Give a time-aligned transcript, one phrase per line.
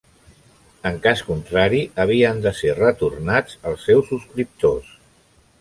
[0.89, 4.91] En cas contrari, havien de ser retornats als seus escriptors.